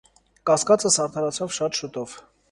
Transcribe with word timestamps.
Կասկածս 0.49 0.95
արդարացավ 1.03 1.53
շատ 1.59 1.77
շուտով: 1.81 2.17